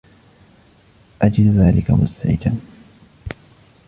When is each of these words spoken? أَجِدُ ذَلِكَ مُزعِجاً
أَجِدُ 1.23 1.47
ذَلِكَ 1.47 1.91
مُزعِجاً 1.91 2.57